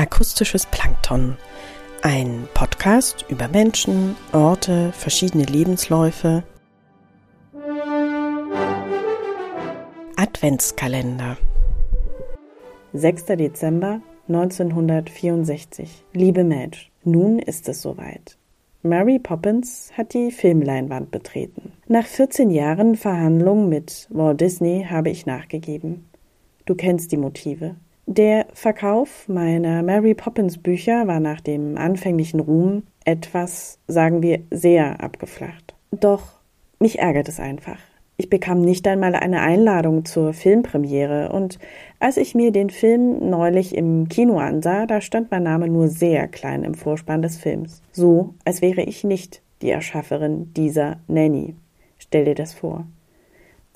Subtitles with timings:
[0.00, 1.36] Akustisches Plankton.
[2.00, 6.42] Ein Podcast über Menschen, Orte, verschiedene Lebensläufe.
[10.16, 11.36] Adventskalender.
[12.94, 13.26] 6.
[13.26, 16.02] Dezember 1964.
[16.14, 18.38] Liebe Madge, nun ist es soweit.
[18.82, 21.74] Mary Poppins hat die Filmleinwand betreten.
[21.88, 26.08] Nach 14 Jahren Verhandlungen mit Walt Disney habe ich nachgegeben.
[26.64, 27.76] Du kennst die Motive.
[28.06, 35.00] Der Verkauf meiner Mary Poppins Bücher war nach dem anfänglichen Ruhm etwas, sagen wir, sehr
[35.02, 35.74] abgeflacht.
[35.92, 36.22] Doch
[36.78, 37.78] mich ärgert es einfach.
[38.16, 41.58] Ich bekam nicht einmal eine Einladung zur Filmpremiere und
[42.00, 46.28] als ich mir den Film neulich im Kino ansah, da stand mein Name nur sehr
[46.28, 47.80] klein im Vorspann des Films.
[47.92, 51.54] So, als wäre ich nicht die Erschafferin dieser Nanny.
[51.96, 52.86] Stell dir das vor.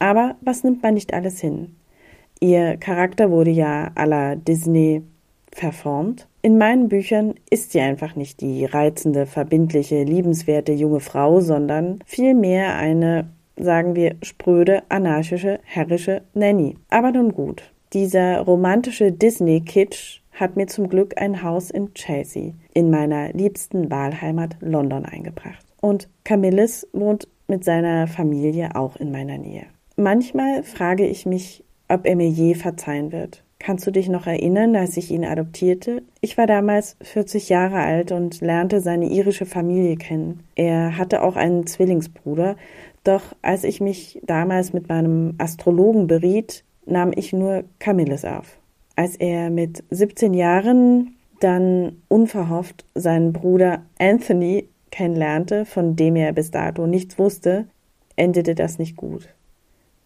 [0.00, 1.76] Aber was nimmt man nicht alles hin?
[2.42, 5.04] Ihr Charakter wurde ja à la Disney
[5.52, 6.26] verformt.
[6.42, 12.74] In meinen Büchern ist sie einfach nicht die reizende, verbindliche, liebenswerte junge Frau, sondern vielmehr
[12.74, 16.74] eine, sagen wir, spröde, anarchische, herrische Nanny.
[16.90, 17.62] Aber nun gut.
[17.92, 24.56] Dieser romantische Disney-Kitsch hat mir zum Glück ein Haus in Chelsea, in meiner liebsten Wahlheimat
[24.58, 25.64] London eingebracht.
[25.80, 29.66] Und Camillus wohnt mit seiner Familie auch in meiner Nähe.
[29.94, 33.42] Manchmal frage ich mich, ob er mir je verzeihen wird.
[33.58, 36.02] Kannst du dich noch erinnern, als ich ihn adoptierte?
[36.20, 40.40] Ich war damals 40 Jahre alt und lernte seine irische Familie kennen.
[40.56, 42.56] Er hatte auch einen Zwillingsbruder,
[43.04, 48.58] doch als ich mich damals mit meinem Astrologen beriet, nahm ich nur Camillus auf.
[48.96, 56.50] Als er mit 17 Jahren dann unverhofft seinen Bruder Anthony kennenlernte, von dem er bis
[56.50, 57.66] dato nichts wusste,
[58.16, 59.28] endete das nicht gut.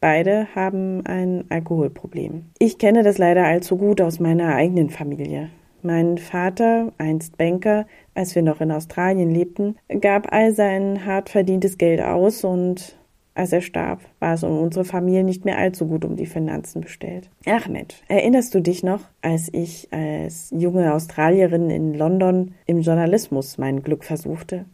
[0.00, 2.46] Beide haben ein Alkoholproblem.
[2.58, 5.50] Ich kenne das leider allzu gut aus meiner eigenen Familie.
[5.82, 11.78] Mein Vater, einst Banker, als wir noch in Australien lebten, gab all sein hart verdientes
[11.78, 12.96] Geld aus und
[13.36, 16.80] als er starb, war es um unsere Familie nicht mehr allzu gut um die Finanzen
[16.80, 17.28] bestellt.
[17.44, 23.82] Mensch, erinnerst du dich noch, als ich als junge Australierin in London im Journalismus mein
[23.82, 24.64] Glück versuchte?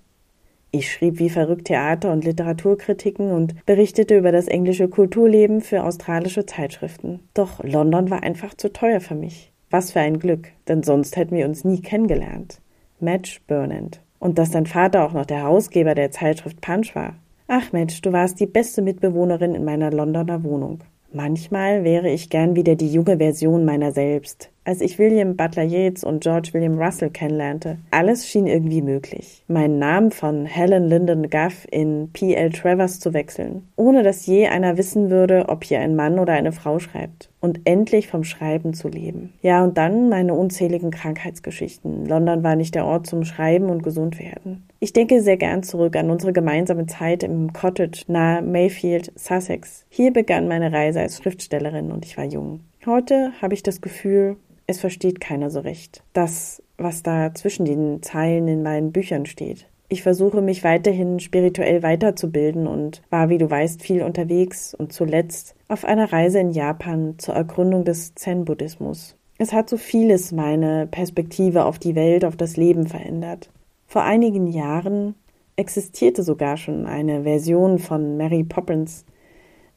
[0.74, 6.46] Ich schrieb wie verrückt Theater- und Literaturkritiken und berichtete über das englische Kulturleben für australische
[6.46, 7.20] Zeitschriften.
[7.34, 9.52] Doch London war einfach zu teuer für mich.
[9.68, 12.62] Was für ein Glück, denn sonst hätten wir uns nie kennengelernt.
[13.00, 14.00] Madge Burnand.
[14.18, 17.16] Und dass dein Vater auch noch der Hausgeber der Zeitschrift Punch war.
[17.48, 20.78] Ach Madge, du warst die beste Mitbewohnerin in meiner Londoner Wohnung.
[21.12, 26.04] Manchmal wäre ich gern wieder die junge Version meiner selbst, als ich William Butler Yeats
[26.04, 27.78] und George William Russell kennenlernte.
[27.90, 29.42] Alles schien irgendwie möglich.
[29.48, 32.50] Meinen Namen von Helen Lyndon Guff in P.L.
[32.50, 36.52] Travers zu wechseln, ohne dass je einer wissen würde, ob hier ein Mann oder eine
[36.52, 37.30] Frau schreibt.
[37.40, 39.32] Und endlich vom Schreiben zu leben.
[39.42, 42.06] Ja, und dann meine unzähligen Krankheitsgeschichten.
[42.06, 44.62] London war nicht der Ort zum Schreiben und gesund werden.
[44.78, 49.84] Ich denke sehr gern zurück an unsere gemeinsame Zeit im Cottage nahe Mayfield, Sussex.
[49.88, 52.60] Hier begann meine Reise als Schriftstellerin und ich war jung.
[52.86, 54.36] Heute habe ich das Gefühl,
[54.72, 56.02] es versteht keiner so recht.
[56.12, 59.68] Das, was da zwischen den Zeilen in meinen Büchern steht.
[59.88, 65.54] Ich versuche mich weiterhin spirituell weiterzubilden und war, wie du weißt, viel unterwegs und zuletzt
[65.68, 69.16] auf einer Reise in Japan zur Ergründung des Zen-Buddhismus.
[69.36, 73.50] Es hat so vieles meine Perspektive auf die Welt, auf das Leben verändert.
[73.86, 75.14] Vor einigen Jahren
[75.56, 79.04] existierte sogar schon eine Version von Mary Poppins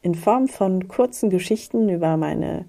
[0.00, 2.64] in Form von kurzen Geschichten über meine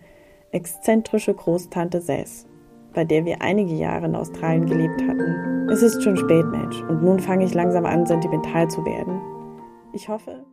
[0.51, 2.47] exzentrische Großtante Sass,
[2.93, 5.69] bei der wir einige Jahre in Australien gelebt hatten.
[5.69, 9.19] Es ist schon spät, Mensch, und nun fange ich langsam an, sentimental zu werden.
[9.93, 10.45] Ich hoffe,